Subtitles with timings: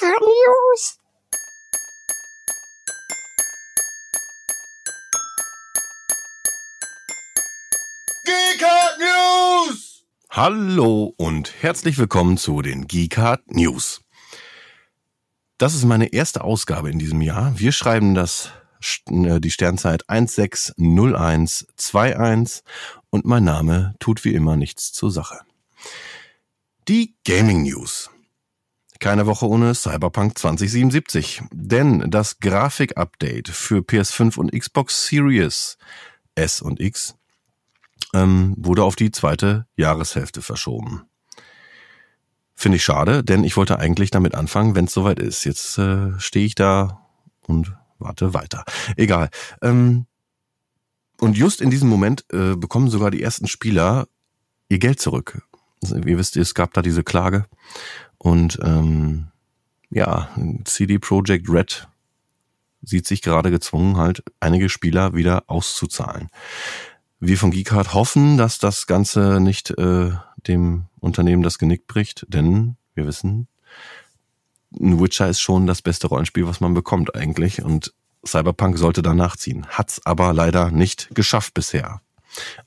[0.00, 0.98] News.
[8.24, 10.04] Geeker News!
[10.30, 14.00] Hallo und herzlich willkommen zu den Geekhard News.
[15.58, 17.58] Das ist meine erste Ausgabe in diesem Jahr.
[17.58, 18.50] Wir schreiben das
[19.10, 22.64] äh, die Sternzeit 160121
[23.10, 25.40] und mein Name tut wie immer nichts zur Sache.
[26.88, 28.08] Die Gaming News.
[29.02, 35.76] Keine Woche ohne Cyberpunk 2077, denn das Grafik-Update für PS5 und Xbox Series
[36.36, 37.16] S und X
[38.14, 41.02] ähm, wurde auf die zweite Jahreshälfte verschoben.
[42.54, 45.42] Finde ich schade, denn ich wollte eigentlich damit anfangen, wenn es soweit ist.
[45.42, 47.04] Jetzt äh, stehe ich da
[47.48, 48.64] und warte weiter.
[48.96, 49.30] Egal.
[49.62, 50.06] Ähm,
[51.18, 54.06] und just in diesem Moment äh, bekommen sogar die ersten Spieler
[54.68, 55.42] ihr Geld zurück.
[55.82, 57.46] Also, ihr wisst, es gab da diese Klage
[58.22, 59.26] und ähm,
[59.90, 60.28] ja,
[60.64, 61.88] CD Projekt Red
[62.80, 66.28] sieht sich gerade gezwungen, halt einige Spieler wieder auszuzahlen.
[67.18, 70.12] Wir von Geekart hoffen, dass das Ganze nicht äh,
[70.46, 73.48] dem Unternehmen das Genick bricht, denn wir wissen,
[74.80, 77.92] ein Witcher ist schon das beste Rollenspiel, was man bekommt eigentlich und
[78.24, 79.66] Cyberpunk sollte da nachziehen.
[79.66, 82.00] Hat's aber leider nicht geschafft bisher.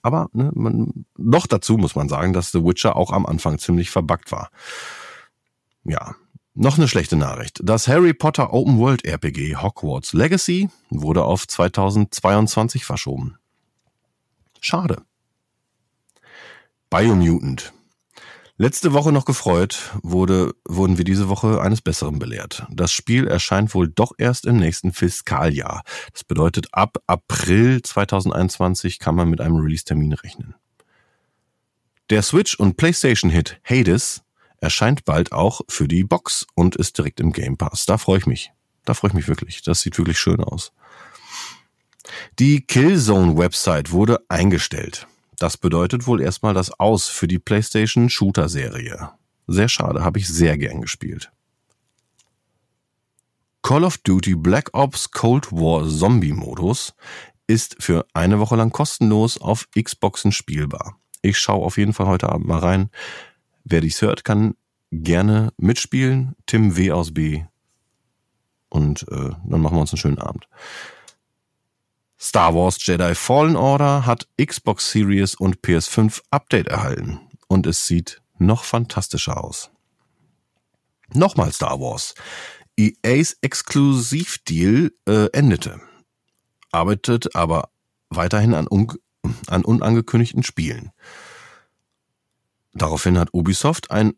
[0.00, 3.90] Aber ne, man, noch dazu muss man sagen, dass The Witcher auch am Anfang ziemlich
[3.90, 4.50] verbuggt war.
[5.84, 6.14] Ja,
[6.54, 7.60] noch eine schlechte Nachricht.
[7.62, 13.36] Das Harry Potter Open World RPG Hogwarts Legacy wurde auf 2022 verschoben.
[14.60, 15.02] Schade.
[16.90, 17.72] Biomutant.
[18.58, 22.66] Letzte Woche noch gefreut, wurde, wurden wir diese Woche eines Besseren belehrt.
[22.70, 25.82] Das Spiel erscheint wohl doch erst im nächsten Fiskaljahr.
[26.12, 30.54] Das bedeutet, ab April 2021 kann man mit einem Release-Termin rechnen.
[32.10, 34.22] Der Switch- und PlayStation-Hit Hades
[34.62, 37.84] erscheint bald auch für die Box und ist direkt im Game Pass.
[37.84, 38.52] Da freue ich mich.
[38.84, 39.62] Da freue ich mich wirklich.
[39.62, 40.72] Das sieht wirklich schön aus.
[42.38, 45.06] Die Killzone-Website wurde eingestellt.
[45.38, 49.10] Das bedeutet wohl erstmal das Aus für die PlayStation Shooter-Serie.
[49.48, 51.32] Sehr schade, habe ich sehr gern gespielt.
[53.62, 56.94] Call of Duty Black Ops Cold War Zombie Modus
[57.46, 60.98] ist für eine Woche lang kostenlos auf Xboxen spielbar.
[61.20, 62.90] Ich schaue auf jeden Fall heute Abend mal rein.
[63.64, 64.54] Wer dies hört, kann
[64.92, 66.36] gerne mitspielen.
[66.46, 67.44] Tim W aus B.
[68.68, 70.46] Und äh, dann machen wir uns einen schönen Abend.
[72.20, 78.22] Star Wars Jedi Fallen Order hat Xbox Series und PS5 Update erhalten und es sieht
[78.38, 79.70] noch fantastischer aus.
[81.12, 82.14] Nochmal Star Wars.
[82.78, 85.80] EAs Exklusivdeal äh, endete,
[86.70, 87.70] arbeitet aber
[88.08, 88.92] weiterhin an, un
[89.48, 90.90] an unangekündigten Spielen.
[92.72, 94.14] Daraufhin hat Ubisoft ein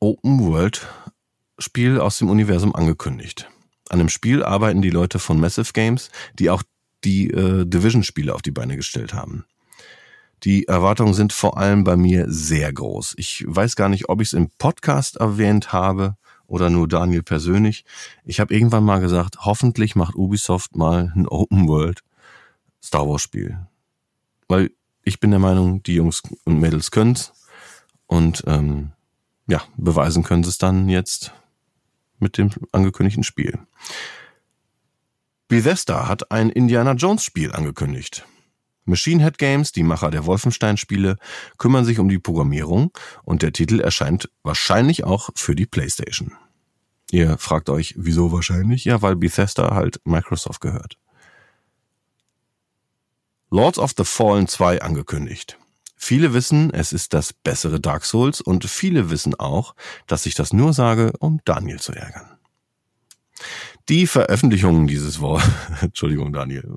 [0.00, 3.48] Open-World-Spiel aus dem Universum angekündigt.
[3.88, 6.62] An dem Spiel arbeiten die Leute von Massive Games, die auch
[7.04, 9.44] die äh, Division-Spiele auf die Beine gestellt haben.
[10.44, 13.14] Die Erwartungen sind vor allem bei mir sehr groß.
[13.18, 17.84] Ich weiß gar nicht, ob ich es im Podcast erwähnt habe oder nur Daniel persönlich.
[18.24, 22.02] Ich habe irgendwann mal gesagt, hoffentlich macht Ubisoft mal ein Open World
[22.82, 23.58] Star Wars Spiel.
[24.48, 24.70] Weil
[25.02, 27.32] ich bin der Meinung, die Jungs und Mädels können's
[28.06, 28.92] und ähm,
[29.50, 31.32] ja, beweisen können sie es dann jetzt
[32.20, 33.58] mit dem angekündigten Spiel.
[35.48, 38.24] Bethesda hat ein Indiana Jones Spiel angekündigt.
[38.84, 41.16] Machine Head Games, die Macher der Wolfenstein-Spiele,
[41.58, 42.92] kümmern sich um die Programmierung
[43.24, 46.32] und der Titel erscheint wahrscheinlich auch für die PlayStation.
[47.10, 48.84] Ihr fragt euch, wieso wahrscheinlich?
[48.84, 50.96] Ja, weil Bethesda halt Microsoft gehört.
[53.50, 55.58] Lords of the Fallen 2 angekündigt.
[56.02, 59.74] Viele wissen, es ist das bessere Dark Souls und viele wissen auch,
[60.06, 62.38] dass ich das nur sage, um Daniel zu ärgern.
[63.90, 65.46] Die Veröffentlichung dieses Wort,
[65.82, 66.74] Entschuldigung, Daniel.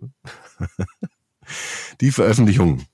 [2.01, 2.85] Die Veröffentlichung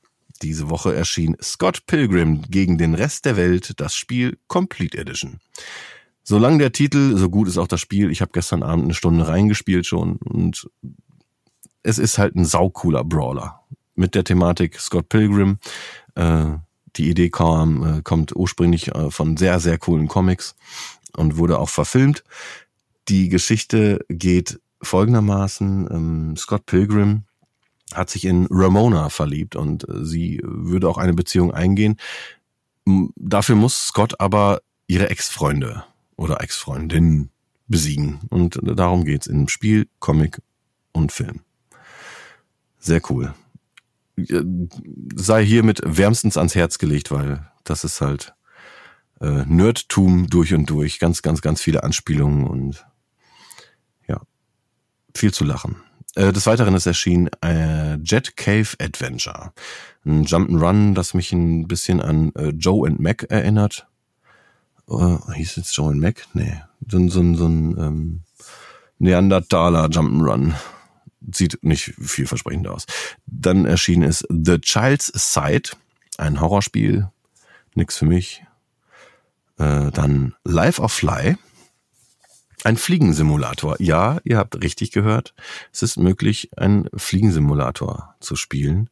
[0.44, 5.40] diese Woche erschien Scott Pilgrim gegen den Rest der Welt, das Spiel Complete Edition.
[6.24, 8.12] Solange der Titel, so gut ist auch das Spiel.
[8.12, 10.70] Ich habe gestern Abend eine Stunde reingespielt schon und
[11.82, 13.66] es ist halt ein saucooler Brawler
[14.00, 15.60] mit der Thematik Scott Pilgrim.
[16.16, 16.46] Äh,
[16.96, 20.56] die Idee kam, äh, kommt ursprünglich äh, von sehr, sehr coolen Comics
[21.16, 22.24] und wurde auch verfilmt.
[23.10, 25.88] Die Geschichte geht folgendermaßen.
[25.92, 27.26] Ähm, Scott Pilgrim
[27.94, 31.98] hat sich in Ramona verliebt und äh, sie würde auch eine Beziehung eingehen.
[33.16, 35.84] Dafür muss Scott aber ihre Ex-Freunde
[36.16, 37.30] oder Ex-Freundin
[37.68, 38.22] besiegen.
[38.30, 40.42] Und darum geht's in Spiel, Comic
[40.92, 41.42] und Film.
[42.80, 43.34] Sehr cool.
[45.16, 48.34] Sei hiermit wärmstens ans Herz gelegt, weil das ist halt
[49.22, 51.00] äh, Nerdtum durch und durch.
[51.00, 52.86] Ganz, ganz, ganz viele Anspielungen und
[54.08, 54.22] ja,
[55.16, 55.78] viel zu lachen.
[56.16, 59.52] Äh, des Weiteren ist erschienen äh, Jet Cave Adventure.
[60.06, 63.88] Ein Jump'n'Run, das mich ein bisschen an äh, Joe and Mac erinnert.
[64.90, 66.26] Äh, hieß jetzt Joe and Mac?
[66.34, 66.62] Nee.
[66.90, 68.22] So, so, so ein ähm,
[68.98, 70.54] Neandertaler Jump'n'Run.
[71.32, 72.86] Sieht nicht vielversprechend aus.
[73.26, 75.72] Dann erschien ist The Child's Side,
[76.18, 77.10] ein Horrorspiel.
[77.76, 78.44] Nix für mich.
[79.58, 81.38] Äh, dann Life of Fly.
[82.64, 83.78] Ein Fliegensimulator.
[83.80, 85.34] Ja, ihr habt richtig gehört.
[85.72, 88.90] Es ist möglich, einen Fliegensimulator zu spielen.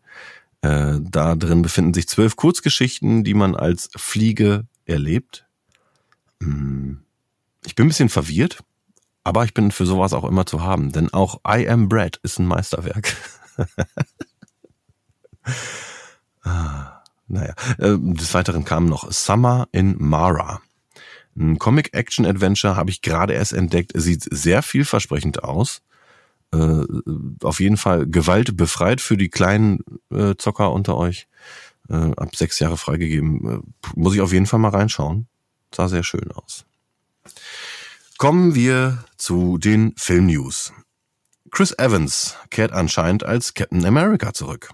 [0.61, 5.45] Äh, da drin befinden sich zwölf Kurzgeschichten, die man als Fliege erlebt.
[6.41, 7.01] Hm.
[7.65, 8.63] Ich bin ein bisschen verwirrt,
[9.27, 12.39] aber ich bin für sowas auch immer zu haben, denn auch I Am Bread ist
[12.39, 13.13] ein Meisterwerk.
[16.43, 20.61] ah, naja, äh, des Weiteren kam noch Summer in Mara.
[21.35, 23.91] Ein Comic-Action-Adventure habe ich gerade erst entdeckt.
[23.95, 25.81] Sieht sehr vielversprechend aus.
[26.53, 26.85] Äh,
[27.43, 29.79] auf jeden Fall Gewalt befreit für die kleinen
[30.09, 31.27] äh, Zocker unter euch.
[31.89, 33.73] Äh, ab sechs Jahre freigegeben.
[33.93, 35.27] Muss ich auf jeden Fall mal reinschauen.
[35.75, 36.66] Sah sehr schön aus.
[38.17, 40.73] Kommen wir zu den Film-News.
[41.51, 44.71] Chris Evans kehrt anscheinend als Captain America zurück.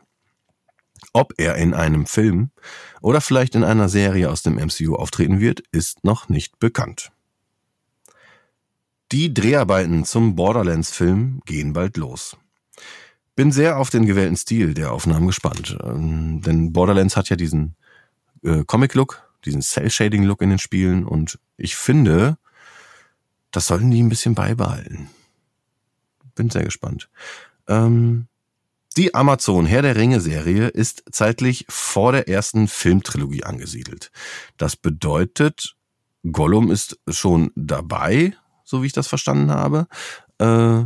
[1.11, 2.51] Ob er in einem Film
[3.01, 7.11] oder vielleicht in einer Serie aus dem MCU auftreten wird, ist noch nicht bekannt.
[9.11, 12.37] Die Dreharbeiten zum Borderlands-Film gehen bald los.
[13.35, 17.75] Bin sehr auf den gewählten Stil der Aufnahmen gespannt, ähm, denn Borderlands hat ja diesen
[18.41, 22.37] äh, Comic-Look, diesen Cell-Shading-Look in den Spielen und ich finde,
[23.53, 25.09] das sollten die ein bisschen beibehalten.
[26.35, 27.09] Bin sehr gespannt.
[27.67, 28.27] Ähm,
[28.97, 34.11] die Amazon Herr der Ringe Serie ist zeitlich vor der ersten Filmtrilogie angesiedelt.
[34.57, 35.75] Das bedeutet,
[36.31, 39.87] Gollum ist schon dabei, so wie ich das verstanden habe,
[40.39, 40.83] äh,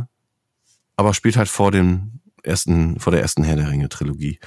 [0.96, 4.38] aber spielt halt vor dem ersten, vor der ersten Herr der Ringe Trilogie.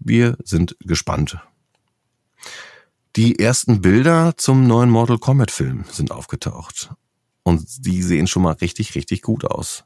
[0.00, 1.38] Wir sind gespannt.
[3.16, 6.90] Die ersten Bilder zum neuen Mortal Kombat Film sind aufgetaucht.
[7.48, 9.84] Und die sehen schon mal richtig, richtig gut aus.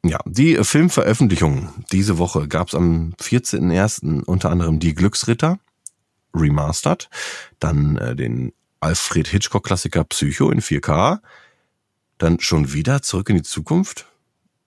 [0.03, 4.23] Ja, die Filmveröffentlichungen diese Woche gab es am 14.01.
[4.23, 5.57] unter anderem Die Glücksritter,
[6.33, 7.09] Remastered,
[7.59, 11.21] dann äh, den Alfred Hitchcock-Klassiker Psycho in 4K,
[12.19, 14.05] dann schon wieder Zurück in die Zukunft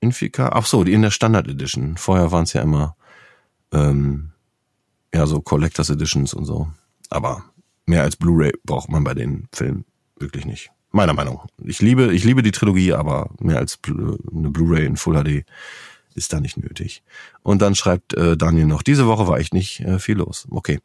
[0.01, 0.51] in 4K.
[0.53, 1.97] Ach so, die in der Standard Edition.
[1.97, 2.97] Vorher waren es ja immer
[3.73, 4.31] ähm,
[5.15, 6.69] ja so Collectors Editions und so.
[7.11, 7.45] Aber
[7.87, 9.85] mehr als Blu-ray braucht man bei den Filmen
[10.19, 10.71] wirklich nicht.
[10.91, 11.43] Meiner Meinung.
[11.63, 15.45] Ich liebe, ich liebe die Trilogie, aber mehr als eine Blu-ray in Full HD
[16.15, 17.03] ist da nicht nötig.
[17.43, 20.47] Und dann schreibt äh, Daniel noch, diese Woche war echt nicht äh, viel los.
[20.51, 20.81] Okay.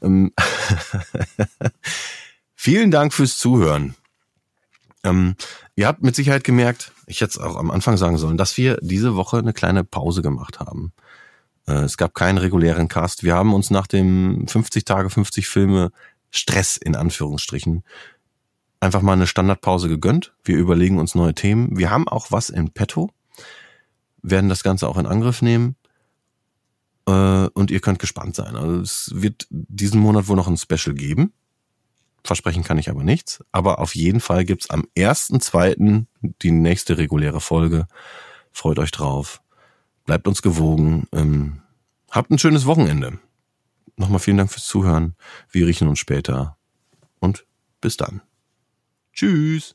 [0.00, 0.32] Ähm
[2.54, 3.94] Vielen Dank fürs Zuhören.
[5.04, 5.36] Ähm,
[5.74, 8.78] ihr habt mit Sicherheit gemerkt, ich hätte es auch am Anfang sagen sollen, dass wir
[8.80, 10.92] diese Woche eine kleine Pause gemacht haben.
[11.66, 13.22] Äh, es gab keinen regulären Cast.
[13.22, 15.90] Wir haben uns nach dem 50 Tage, 50 Filme
[16.30, 17.82] Stress in Anführungsstrichen
[18.80, 20.34] einfach mal eine Standardpause gegönnt.
[20.44, 21.76] Wir überlegen uns neue Themen.
[21.76, 23.10] Wir haben auch was in petto,
[24.22, 25.76] werden das Ganze auch in Angriff nehmen.
[27.06, 28.56] Äh, und ihr könnt gespannt sein.
[28.56, 31.32] Also es wird diesen Monat wohl noch ein Special geben.
[32.24, 33.44] Versprechen kann ich aber nichts.
[33.52, 36.06] Aber auf jeden Fall gibt's am 1.2.
[36.42, 37.86] die nächste reguläre Folge.
[38.52, 39.40] Freut euch drauf.
[40.06, 41.06] Bleibt uns gewogen.
[41.12, 41.60] Ähm,
[42.10, 43.18] habt ein schönes Wochenende.
[43.96, 45.16] Nochmal vielen Dank fürs Zuhören.
[45.50, 46.56] Wir riechen uns später.
[47.18, 47.46] Und
[47.80, 48.22] bis dann.
[49.12, 49.74] Tschüss.